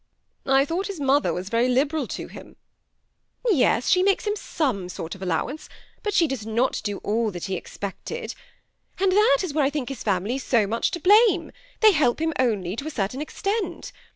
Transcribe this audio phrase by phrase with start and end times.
[0.29, 2.55] '* I thought his mother was very liberal to him*""
[3.61, 5.69] Yes, she makes him some sort of allowance;
[6.01, 8.33] but she does not do all that he expected.
[8.99, 11.51] And that is where I think his family so much to blame;
[11.81, 13.91] they help him only to a certain extent.